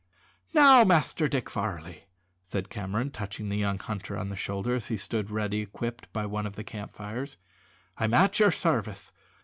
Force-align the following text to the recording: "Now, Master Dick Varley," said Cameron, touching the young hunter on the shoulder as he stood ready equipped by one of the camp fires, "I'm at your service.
"Now, 0.51 0.83
Master 0.83 1.27
Dick 1.27 1.47
Varley," 1.51 2.05
said 2.41 2.71
Cameron, 2.71 3.11
touching 3.11 3.49
the 3.49 3.57
young 3.57 3.77
hunter 3.77 4.17
on 4.17 4.29
the 4.29 4.35
shoulder 4.35 4.73
as 4.73 4.87
he 4.87 4.97
stood 4.97 5.29
ready 5.29 5.59
equipped 5.61 6.11
by 6.11 6.25
one 6.25 6.47
of 6.47 6.55
the 6.55 6.63
camp 6.63 6.95
fires, 6.95 7.37
"I'm 7.99 8.15
at 8.15 8.39
your 8.39 8.49
service. 8.49 9.11